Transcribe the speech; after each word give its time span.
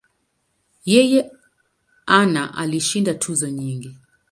Yeye 0.91 1.21
ana 2.19 2.53
alishinda 2.55 3.13
tuzo 3.13 3.47
nyingi. 3.49 3.97